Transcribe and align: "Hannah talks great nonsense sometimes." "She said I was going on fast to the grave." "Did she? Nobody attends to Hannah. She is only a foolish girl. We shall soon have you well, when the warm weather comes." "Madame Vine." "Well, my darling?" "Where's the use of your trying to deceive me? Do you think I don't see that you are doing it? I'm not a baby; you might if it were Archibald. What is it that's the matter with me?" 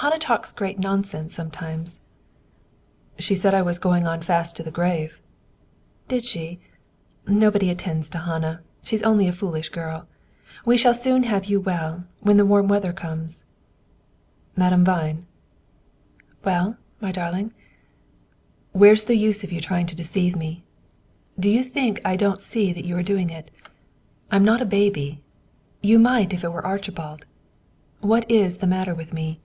"Hannah 0.00 0.18
talks 0.18 0.52
great 0.52 0.78
nonsense 0.78 1.34
sometimes." 1.34 2.00
"She 3.18 3.34
said 3.34 3.54
I 3.54 3.62
was 3.62 3.78
going 3.78 4.06
on 4.06 4.20
fast 4.20 4.54
to 4.56 4.62
the 4.62 4.70
grave." 4.70 5.22
"Did 6.06 6.22
she? 6.22 6.60
Nobody 7.26 7.70
attends 7.70 8.10
to 8.10 8.18
Hannah. 8.18 8.60
She 8.82 8.94
is 8.94 9.02
only 9.02 9.26
a 9.26 9.32
foolish 9.32 9.70
girl. 9.70 10.06
We 10.66 10.76
shall 10.76 10.92
soon 10.92 11.22
have 11.22 11.46
you 11.46 11.60
well, 11.60 12.04
when 12.20 12.36
the 12.36 12.44
warm 12.44 12.68
weather 12.68 12.92
comes." 12.92 13.42
"Madame 14.54 14.84
Vine." 14.84 15.24
"Well, 16.44 16.76
my 17.00 17.10
darling?" 17.10 17.54
"Where's 18.72 19.04
the 19.06 19.16
use 19.16 19.42
of 19.44 19.50
your 19.50 19.62
trying 19.62 19.86
to 19.86 19.96
deceive 19.96 20.36
me? 20.36 20.62
Do 21.40 21.48
you 21.48 21.64
think 21.64 22.02
I 22.04 22.16
don't 22.16 22.42
see 22.42 22.70
that 22.74 22.84
you 22.84 22.98
are 22.98 23.02
doing 23.02 23.30
it? 23.30 23.50
I'm 24.30 24.44
not 24.44 24.60
a 24.62 24.66
baby; 24.66 25.22
you 25.80 25.98
might 25.98 26.34
if 26.34 26.44
it 26.44 26.52
were 26.52 26.64
Archibald. 26.66 27.24
What 28.02 28.30
is 28.30 28.36
it 28.36 28.42
that's 28.42 28.56
the 28.60 28.66
matter 28.68 28.94
with 28.94 29.14
me?" 29.14 29.40